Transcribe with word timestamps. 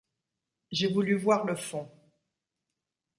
J’ai 0.71 0.91
voulu 0.91 1.15
voir 1.15 1.45
le 1.45 1.55
fond. 1.55 1.87